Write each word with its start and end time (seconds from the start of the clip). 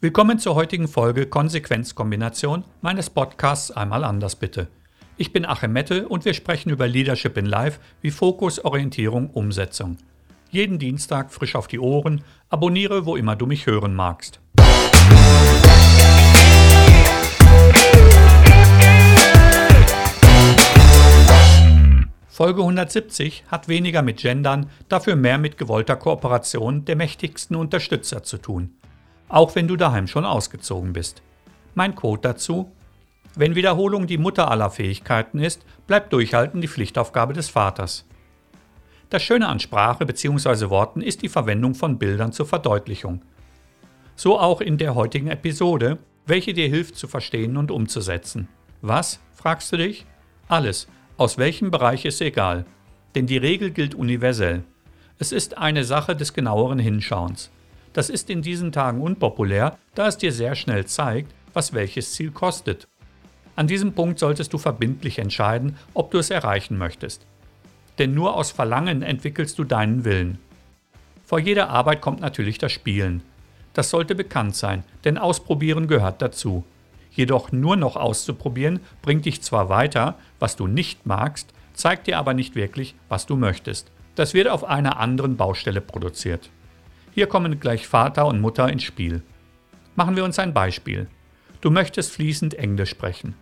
Willkommen 0.00 0.38
zur 0.38 0.54
heutigen 0.54 0.86
Folge 0.86 1.26
Konsequenzkombination 1.26 2.62
meines 2.82 3.10
Podcasts 3.10 3.72
Einmal 3.72 4.04
anders 4.04 4.36
bitte. 4.36 4.68
Ich 5.16 5.32
bin 5.32 5.44
Achim 5.44 5.72
Mette 5.72 6.06
und 6.06 6.24
wir 6.24 6.34
sprechen 6.34 6.70
über 6.70 6.86
Leadership 6.86 7.36
in 7.36 7.46
Life 7.46 7.80
wie 8.00 8.12
Fokus, 8.12 8.64
Orientierung, 8.64 9.28
Umsetzung. 9.30 9.96
Jeden 10.52 10.78
Dienstag 10.78 11.32
frisch 11.32 11.56
auf 11.56 11.66
die 11.66 11.80
Ohren, 11.80 12.22
abonniere, 12.48 13.06
wo 13.06 13.16
immer 13.16 13.34
du 13.34 13.46
mich 13.46 13.66
hören 13.66 13.96
magst. 13.96 14.38
Folge 22.28 22.60
170 22.60 23.46
hat 23.48 23.66
weniger 23.66 24.02
mit 24.02 24.18
Gendern, 24.18 24.70
dafür 24.88 25.16
mehr 25.16 25.38
mit 25.38 25.58
gewollter 25.58 25.96
Kooperation 25.96 26.84
der 26.84 26.94
mächtigsten 26.94 27.56
Unterstützer 27.56 28.22
zu 28.22 28.38
tun 28.38 28.78
auch 29.28 29.54
wenn 29.54 29.68
du 29.68 29.76
daheim 29.76 30.06
schon 30.06 30.24
ausgezogen 30.24 30.92
bist. 30.92 31.22
Mein 31.74 31.94
Code 31.94 32.22
dazu? 32.22 32.70
Wenn 33.34 33.54
Wiederholung 33.54 34.06
die 34.06 34.18
Mutter 34.18 34.50
aller 34.50 34.70
Fähigkeiten 34.70 35.38
ist, 35.38 35.64
bleibt 35.86 36.12
Durchhalten 36.12 36.60
die 36.60 36.68
Pflichtaufgabe 36.68 37.34
des 37.34 37.48
Vaters. 37.48 38.04
Das 39.10 39.22
Schöne 39.22 39.48
an 39.48 39.60
Sprache 39.60 40.04
bzw. 40.04 40.68
Worten 40.70 41.00
ist 41.00 41.22
die 41.22 41.28
Verwendung 41.28 41.74
von 41.74 41.98
Bildern 41.98 42.32
zur 42.32 42.46
Verdeutlichung. 42.46 43.22
So 44.16 44.38
auch 44.38 44.60
in 44.60 44.76
der 44.76 44.94
heutigen 44.94 45.28
Episode, 45.28 45.98
welche 46.26 46.52
dir 46.52 46.68
hilft 46.68 46.96
zu 46.96 47.08
verstehen 47.08 47.56
und 47.56 47.70
umzusetzen. 47.70 48.48
Was, 48.82 49.20
fragst 49.34 49.72
du 49.72 49.76
dich? 49.76 50.04
Alles, 50.48 50.88
aus 51.16 51.38
welchem 51.38 51.70
Bereich 51.70 52.04
ist 52.04 52.20
egal. 52.20 52.66
Denn 53.14 53.26
die 53.26 53.38
Regel 53.38 53.70
gilt 53.70 53.94
universell. 53.94 54.64
Es 55.18 55.32
ist 55.32 55.56
eine 55.56 55.84
Sache 55.84 56.14
des 56.14 56.34
genaueren 56.34 56.78
Hinschauens. 56.78 57.50
Das 57.98 58.10
ist 58.10 58.30
in 58.30 58.42
diesen 58.42 58.70
Tagen 58.70 59.02
unpopulär, 59.02 59.76
da 59.96 60.06
es 60.06 60.16
dir 60.16 60.30
sehr 60.30 60.54
schnell 60.54 60.86
zeigt, 60.86 61.34
was 61.52 61.72
welches 61.72 62.12
Ziel 62.12 62.30
kostet. 62.30 62.86
An 63.56 63.66
diesem 63.66 63.92
Punkt 63.92 64.20
solltest 64.20 64.52
du 64.52 64.58
verbindlich 64.58 65.18
entscheiden, 65.18 65.76
ob 65.94 66.12
du 66.12 66.18
es 66.18 66.30
erreichen 66.30 66.78
möchtest. 66.78 67.26
Denn 67.98 68.14
nur 68.14 68.36
aus 68.36 68.52
Verlangen 68.52 69.02
entwickelst 69.02 69.58
du 69.58 69.64
deinen 69.64 70.04
Willen. 70.04 70.38
Vor 71.24 71.40
jeder 71.40 71.70
Arbeit 71.70 72.00
kommt 72.00 72.20
natürlich 72.20 72.58
das 72.58 72.70
Spielen. 72.70 73.24
Das 73.72 73.90
sollte 73.90 74.14
bekannt 74.14 74.54
sein, 74.54 74.84
denn 75.04 75.18
Ausprobieren 75.18 75.88
gehört 75.88 76.22
dazu. 76.22 76.62
Jedoch 77.10 77.50
nur 77.50 77.74
noch 77.74 77.96
auszuprobieren 77.96 78.78
bringt 79.02 79.24
dich 79.24 79.42
zwar 79.42 79.70
weiter, 79.70 80.14
was 80.38 80.54
du 80.54 80.68
nicht 80.68 81.04
magst, 81.04 81.52
zeigt 81.74 82.06
dir 82.06 82.18
aber 82.18 82.32
nicht 82.32 82.54
wirklich, 82.54 82.94
was 83.08 83.26
du 83.26 83.34
möchtest. 83.34 83.90
Das 84.14 84.34
wird 84.34 84.46
auf 84.46 84.62
einer 84.62 85.00
anderen 85.00 85.36
Baustelle 85.36 85.80
produziert. 85.80 86.48
Hier 87.18 87.26
kommen 87.26 87.58
gleich 87.58 87.88
Vater 87.88 88.26
und 88.26 88.40
Mutter 88.40 88.68
ins 88.70 88.84
Spiel. 88.84 89.22
Machen 89.96 90.14
wir 90.14 90.22
uns 90.22 90.38
ein 90.38 90.54
Beispiel. 90.54 91.08
Du 91.60 91.68
möchtest 91.68 92.12
fließend 92.12 92.54
Englisch 92.54 92.90
sprechen. 92.90 93.34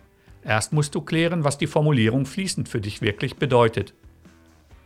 Erst 0.43 0.73
musst 0.73 0.95
du 0.95 1.01
klären, 1.01 1.43
was 1.43 1.59
die 1.59 1.67
Formulierung 1.67 2.25
fließend 2.25 2.67
für 2.67 2.81
dich 2.81 3.03
wirklich 3.03 3.35
bedeutet. 3.35 3.93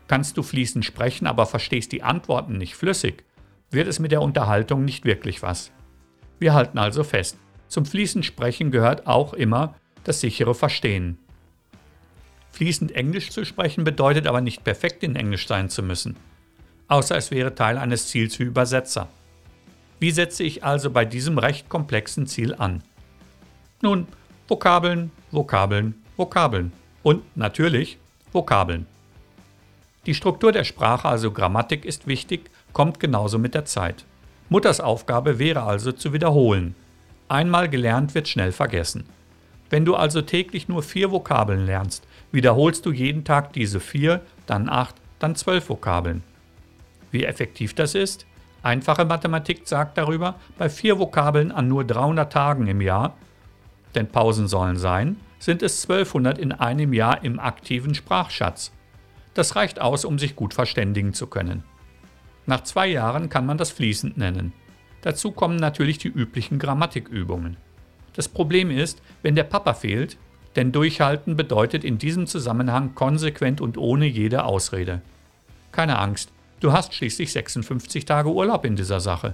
Kannst 0.09 0.35
du 0.35 0.43
fließend 0.43 0.83
sprechen, 0.83 1.25
aber 1.25 1.45
verstehst 1.45 1.93
die 1.93 2.03
Antworten 2.03 2.57
nicht 2.57 2.75
flüssig, 2.75 3.23
wird 3.69 3.87
es 3.87 3.99
mit 3.99 4.11
der 4.11 4.21
Unterhaltung 4.21 4.83
nicht 4.83 5.05
wirklich 5.05 5.41
was. 5.41 5.71
Wir 6.39 6.53
halten 6.53 6.77
also 6.77 7.05
fest, 7.05 7.37
zum 7.69 7.85
fließend 7.85 8.25
Sprechen 8.25 8.71
gehört 8.71 9.07
auch 9.07 9.33
immer 9.33 9.75
das 10.03 10.19
sichere 10.19 10.53
Verstehen. 10.53 11.17
Fließend 12.51 12.91
Englisch 12.91 13.29
zu 13.29 13.45
sprechen 13.45 13.85
bedeutet 13.85 14.27
aber 14.27 14.41
nicht 14.41 14.65
perfekt 14.65 15.01
in 15.03 15.15
Englisch 15.15 15.47
sein 15.47 15.69
zu 15.69 15.81
müssen 15.81 16.17
außer 16.91 17.15
es 17.15 17.31
wäre 17.31 17.55
Teil 17.55 17.77
eines 17.77 18.07
Ziels 18.07 18.37
wie 18.37 18.43
Übersetzer. 18.43 19.07
Wie 19.99 20.11
setze 20.11 20.43
ich 20.43 20.63
also 20.63 20.91
bei 20.91 21.05
diesem 21.05 21.37
recht 21.37 21.69
komplexen 21.69 22.27
Ziel 22.27 22.53
an? 22.53 22.83
Nun, 23.81 24.07
Vokabeln, 24.47 25.11
Vokabeln, 25.31 25.95
Vokabeln 26.17 26.73
und 27.01 27.23
natürlich 27.37 27.97
Vokabeln. 28.33 28.87
Die 30.05 30.13
Struktur 30.13 30.51
der 30.51 30.65
Sprache, 30.65 31.07
also 31.07 31.31
Grammatik, 31.31 31.85
ist 31.85 32.07
wichtig, 32.07 32.49
kommt 32.73 32.99
genauso 32.99 33.39
mit 33.39 33.53
der 33.53 33.65
Zeit. 33.65 34.03
Mutters 34.49 34.81
Aufgabe 34.81 35.39
wäre 35.39 35.63
also 35.63 35.93
zu 35.93 36.11
wiederholen. 36.11 36.75
Einmal 37.29 37.69
gelernt 37.69 38.15
wird 38.15 38.27
schnell 38.27 38.51
vergessen. 38.51 39.05
Wenn 39.69 39.85
du 39.85 39.95
also 39.95 40.21
täglich 40.21 40.67
nur 40.67 40.83
vier 40.83 41.11
Vokabeln 41.11 41.65
lernst, 41.65 42.05
wiederholst 42.33 42.85
du 42.85 42.91
jeden 42.91 43.23
Tag 43.23 43.53
diese 43.53 43.79
vier, 43.79 44.19
dann 44.45 44.67
acht, 44.67 44.95
dann 45.19 45.35
zwölf 45.35 45.69
Vokabeln. 45.69 46.23
Wie 47.11 47.25
effektiv 47.25 47.75
das 47.75 47.95
ist? 47.95 48.25
Einfache 48.63 49.05
Mathematik 49.05 49.67
sagt 49.67 49.97
darüber, 49.97 50.35
bei 50.57 50.69
vier 50.69 50.99
Vokabeln 50.99 51.51
an 51.51 51.67
nur 51.67 51.83
300 51.83 52.31
Tagen 52.31 52.67
im 52.67 52.81
Jahr, 52.81 53.15
denn 53.95 54.07
Pausen 54.07 54.47
sollen 54.47 54.77
sein, 54.77 55.17
sind 55.39 55.63
es 55.63 55.83
1200 55.83 56.37
in 56.37 56.51
einem 56.51 56.93
Jahr 56.93 57.23
im 57.23 57.39
aktiven 57.39 57.95
Sprachschatz. 57.95 58.71
Das 59.33 59.55
reicht 59.55 59.81
aus, 59.81 60.05
um 60.05 60.19
sich 60.19 60.35
gut 60.35 60.53
verständigen 60.53 61.13
zu 61.13 61.27
können. 61.27 61.63
Nach 62.45 62.61
zwei 62.61 62.87
Jahren 62.87 63.29
kann 63.29 63.45
man 63.45 63.57
das 63.57 63.71
fließend 63.71 64.17
nennen. 64.17 64.53
Dazu 65.01 65.31
kommen 65.31 65.55
natürlich 65.55 65.97
die 65.97 66.09
üblichen 66.09 66.59
Grammatikübungen. 66.59 67.57
Das 68.13 68.27
Problem 68.27 68.69
ist, 68.69 69.01
wenn 69.23 69.35
der 69.35 69.43
Papa 69.43 69.73
fehlt, 69.73 70.17
denn 70.55 70.71
Durchhalten 70.71 71.37
bedeutet 71.37 71.83
in 71.83 71.97
diesem 71.97 72.27
Zusammenhang 72.27 72.93
konsequent 72.93 73.61
und 73.61 73.77
ohne 73.77 74.05
jede 74.05 74.43
Ausrede. 74.43 75.01
Keine 75.71 75.97
Angst, 75.97 76.31
Du 76.61 76.71
hast 76.71 76.93
schließlich 76.93 77.31
56 77.31 78.05
Tage 78.05 78.29
Urlaub 78.29 78.65
in 78.65 78.75
dieser 78.75 78.99
Sache. 78.99 79.33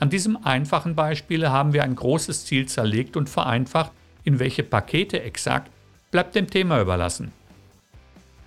An 0.00 0.10
diesem 0.10 0.36
einfachen 0.44 0.96
Beispiel 0.96 1.48
haben 1.48 1.72
wir 1.72 1.84
ein 1.84 1.94
großes 1.94 2.46
Ziel 2.46 2.66
zerlegt 2.66 3.16
und 3.16 3.30
vereinfacht, 3.30 3.92
in 4.24 4.40
welche 4.40 4.64
Pakete 4.64 5.22
exakt, 5.22 5.70
bleibt 6.10 6.34
dem 6.34 6.50
Thema 6.50 6.80
überlassen. 6.80 7.30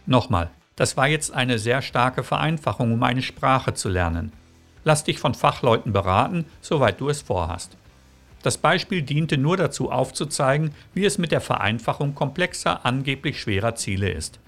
Nochmal, 0.06 0.52
das 0.76 0.98
war 0.98 1.08
jetzt 1.08 1.32
eine 1.32 1.58
sehr 1.58 1.82
starke 1.82 2.22
Vereinfachung, 2.22 2.92
um 2.92 3.02
eine 3.02 3.22
Sprache 3.22 3.74
zu 3.74 3.88
lernen. 3.88 4.34
Lass 4.84 5.06
dich 5.06 5.20
von 5.20 5.34
Fachleuten 5.34 5.94
beraten, 5.94 6.44
soweit 6.60 7.00
du 7.00 7.08
es 7.08 7.22
vorhast. 7.22 7.78
Das 8.44 8.58
Beispiel 8.58 9.04
diente 9.04 9.38
nur 9.38 9.56
dazu 9.56 9.90
aufzuzeigen, 9.90 10.72
wie 10.94 11.06
es 11.06 11.18
mit 11.18 11.32
der 11.32 11.42
Vereinfachung 11.42 12.14
komplexer, 12.14 12.86
angeblich 12.86 13.40
schwerer 13.40 13.76
Ziele 13.76 14.10
ist. 14.10 14.40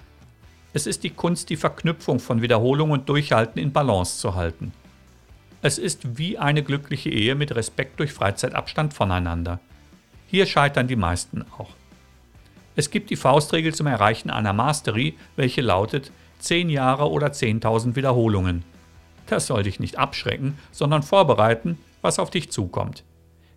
Es 0.74 0.86
ist 0.86 1.04
die 1.04 1.10
Kunst, 1.10 1.50
die 1.50 1.56
Verknüpfung 1.56 2.18
von 2.18 2.40
Wiederholung 2.40 2.90
und 2.92 3.08
Durchhalten 3.08 3.60
in 3.60 3.72
Balance 3.72 4.18
zu 4.18 4.34
halten. 4.34 4.72
Es 5.60 5.78
ist 5.78 6.18
wie 6.18 6.38
eine 6.38 6.62
glückliche 6.62 7.10
Ehe 7.10 7.34
mit 7.34 7.54
Respekt 7.54 8.00
durch 8.00 8.12
Freizeitabstand 8.12 8.94
voneinander. 8.94 9.60
Hier 10.26 10.46
scheitern 10.46 10.88
die 10.88 10.96
meisten 10.96 11.44
auch. 11.58 11.70
Es 12.74 12.90
gibt 12.90 13.10
die 13.10 13.16
Faustregel 13.16 13.74
zum 13.74 13.86
Erreichen 13.86 14.30
einer 14.30 14.54
Mastery, 14.54 15.14
welche 15.36 15.60
lautet 15.60 16.10
10 16.38 16.70
Jahre 16.70 17.10
oder 17.10 17.28
10.000 17.28 17.94
Wiederholungen. 17.94 18.64
Das 19.26 19.46
soll 19.46 19.62
dich 19.64 19.78
nicht 19.78 19.98
abschrecken, 19.98 20.58
sondern 20.72 21.02
vorbereiten, 21.02 21.78
was 22.00 22.18
auf 22.18 22.30
dich 22.30 22.50
zukommt. 22.50 23.04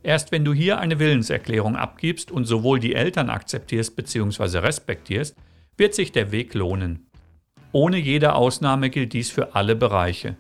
Erst 0.03 0.32
wenn 0.32 0.46
du 0.46 0.53
hier 0.53 0.80
eine 0.80 1.00
Willenserklärung 1.00 1.78
abgibst 1.78 2.30
und 2.30 2.46
sowohl 2.46 2.80
die 2.80 2.94
Eltern 2.94 3.30
akzeptierst 3.30 3.96
bzw. 3.96 4.59
respektierst, 4.59 5.36
wird 5.78 5.94
sich 5.94 6.12
der 6.12 6.31
Weg 6.31 6.53
lohnen. 6.53 7.08
Ohne 7.72 7.97
jede 7.97 8.36
Ausnahme 8.36 8.90
gilt 8.90 9.13
dies 9.13 9.30
für 9.30 9.56
alle 9.56 9.75
Bereiche. 9.75 10.38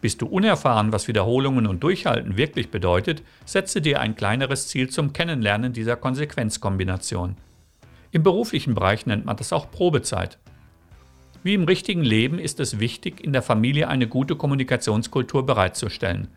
Bist 0.00 0.20
du 0.20 0.26
unerfahren, 0.26 0.92
was 0.92 1.08
Wiederholungen 1.08 1.66
und 1.66 1.82
Durchhalten 1.82 2.36
wirklich 2.36 2.70
bedeutet, 2.70 3.22
setze 3.44 3.80
dir 3.80 4.00
ein 4.00 4.14
kleineres 4.14 4.68
Ziel 4.68 4.90
zum 4.90 5.12
Kennenlernen 5.12 5.72
dieser 5.72 5.96
Konsequenzkombination. 5.96 7.36
Im 8.12 8.22
beruflichen 8.22 8.74
Bereich 8.74 9.06
nennt 9.06 9.24
man 9.24 9.36
das 9.36 9.52
auch 9.52 9.70
Probezeit. 9.70 10.38
Wie 11.42 11.54
im 11.54 11.64
richtigen 11.64 12.04
Leben 12.04 12.38
ist 12.38 12.60
es 12.60 12.78
wichtig, 12.78 13.24
in 13.24 13.32
der 13.32 13.42
Familie 13.42 13.88
eine 13.88 14.06
gute 14.06 14.36
Kommunikationskultur 14.36 15.44
bereitzustellen. 15.44 16.28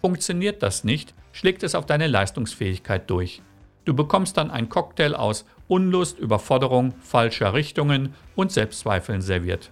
Funktioniert 0.00 0.62
das 0.62 0.84
nicht, 0.84 1.14
schlägt 1.32 1.62
es 1.62 1.74
auf 1.74 1.86
deine 1.86 2.06
Leistungsfähigkeit 2.06 3.10
durch. 3.10 3.42
Du 3.84 3.94
bekommst 3.94 4.36
dann 4.36 4.50
ein 4.50 4.68
Cocktail 4.68 5.14
aus 5.14 5.44
Unlust, 5.68 6.18
Überforderung, 6.18 6.94
falscher 7.00 7.54
Richtungen 7.54 8.14
und 8.34 8.52
Selbstzweifeln 8.52 9.20
serviert. 9.20 9.70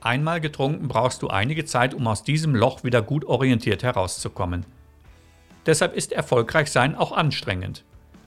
Einmal 0.00 0.40
getrunken 0.40 0.88
brauchst 0.88 1.22
du 1.22 1.28
einige 1.28 1.64
Zeit, 1.64 1.94
um 1.94 2.06
aus 2.08 2.24
diesem 2.24 2.56
Loch 2.56 2.82
wieder 2.82 3.02
gut 3.02 3.24
orientiert 3.24 3.84
herauszukommen. 3.84 4.66
Deshalb 5.64 5.94
ist 5.94 6.12
erfolgreich 6.12 6.72
sein 6.72 6.96
auch 6.96 7.12
anstrengend. 7.12 7.84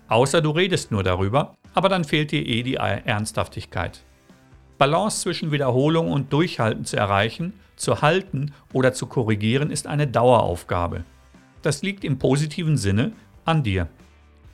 Außer 0.08 0.42
du 0.42 0.52
redest 0.52 0.92
nur 0.92 1.04
darüber, 1.04 1.56
aber 1.74 1.90
dann 1.90 2.06
fehlt 2.06 2.32
dir 2.32 2.46
eh 2.46 2.64
die 2.64 2.76
Ernsthaftigkeit. 2.76 4.04
Balance 4.78 5.22
zwischen 5.22 5.52
Wiederholung 5.52 6.12
und 6.12 6.32
Durchhalten 6.32 6.86
zu 6.86 6.96
erreichen, 6.96 7.54
zu 7.76 8.02
halten 8.02 8.54
oder 8.72 8.94
zu 8.94 9.08
korrigieren 9.08 9.72
ist 9.72 9.88
eine 9.88 10.08
Daueraufgabe. 10.08 11.04
Das 11.62 11.82
liegt 11.82 12.04
im 12.04 12.20
positiven 12.20 12.78
Sinne 12.78 13.14
an 13.44 13.64
dir. 13.64 13.88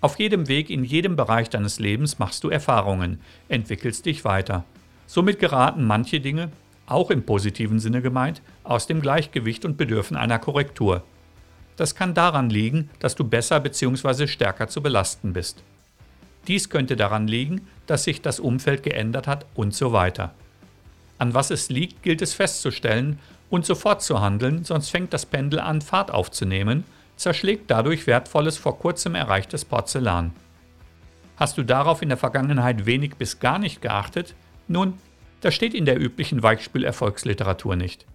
Auf 0.01 0.17
jedem 0.17 0.47
Weg 0.47 0.71
in 0.71 0.83
jedem 0.83 1.15
Bereich 1.15 1.51
deines 1.51 1.79
Lebens 1.79 2.17
machst 2.17 2.43
du 2.43 2.49
Erfahrungen, 2.49 3.19
entwickelst 3.49 4.07
dich 4.07 4.25
weiter. 4.25 4.63
Somit 5.05 5.37
geraten 5.37 5.85
manche 5.85 6.19
Dinge, 6.19 6.49
auch 6.87 7.11
im 7.11 7.23
positiven 7.23 7.79
Sinne 7.79 8.01
gemeint, 8.01 8.41
aus 8.63 8.87
dem 8.87 9.01
Gleichgewicht 9.01 9.63
und 9.63 9.77
bedürfen 9.77 10.17
einer 10.17 10.39
Korrektur. 10.39 11.03
Das 11.77 11.93
kann 11.93 12.15
daran 12.15 12.49
liegen, 12.49 12.89
dass 12.99 13.13
du 13.13 13.23
besser 13.23 13.59
bzw. 13.59 14.25
stärker 14.25 14.67
zu 14.67 14.81
belasten 14.81 15.33
bist. 15.33 15.63
Dies 16.47 16.71
könnte 16.71 16.95
daran 16.95 17.27
liegen, 17.27 17.67
dass 17.85 18.05
sich 18.05 18.21
das 18.21 18.39
Umfeld 18.39 18.81
geändert 18.81 19.27
hat 19.27 19.45
und 19.53 19.75
so 19.75 19.93
weiter. 19.93 20.33
An 21.19 21.35
was 21.35 21.51
es 21.51 21.69
liegt, 21.69 22.01
gilt 22.01 22.23
es 22.23 22.33
festzustellen 22.33 23.19
und 23.51 23.67
sofort 23.67 24.01
zu 24.01 24.19
handeln, 24.19 24.63
sonst 24.63 24.89
fängt 24.89 25.13
das 25.13 25.27
Pendel 25.27 25.59
an, 25.59 25.81
Fahrt 25.81 26.09
aufzunehmen, 26.09 26.85
zerschlägt 27.21 27.69
dadurch 27.69 28.07
wertvolles, 28.07 28.57
vor 28.57 28.79
kurzem 28.79 29.15
erreichtes 29.15 29.63
Porzellan. 29.65 30.31
Hast 31.37 31.57
du 31.57 31.63
darauf 31.63 32.01
in 32.01 32.09
der 32.09 32.17
Vergangenheit 32.17 32.85
wenig 32.85 33.15
bis 33.15 33.39
gar 33.39 33.59
nicht 33.59 33.81
geachtet? 33.81 34.35
Nun, 34.67 34.95
das 35.41 35.53
steht 35.53 35.73
in 35.73 35.85
der 35.85 35.99
üblichen 35.99 36.43
Weichspülerfolgsliteratur 36.43 37.75
nicht. 37.75 38.05